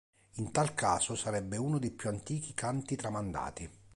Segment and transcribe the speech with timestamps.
[0.37, 3.69] In tal caso sarebbe uno dei più antichi canti tramandati.